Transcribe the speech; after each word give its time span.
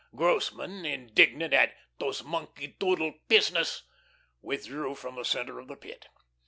Grossman, 0.15 0.83
indignant 0.83 1.53
at 1.53 1.75
"t'ose 1.99 2.23
monkey 2.23 2.75
doodle 2.79 3.13
pizeness," 3.29 3.83
withdrew 4.41 4.95
from 4.95 5.15
the 5.15 5.23
centre 5.23 5.59
of 5.59 5.67
the 5.67 5.75
Pit. 5.75 6.07